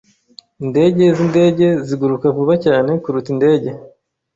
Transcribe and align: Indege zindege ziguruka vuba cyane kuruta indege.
Indege 0.63 1.03
zindege 1.17 1.67
ziguruka 1.87 2.25
vuba 2.37 2.53
cyane 2.65 2.91
kuruta 3.03 3.29
indege. 3.35 3.69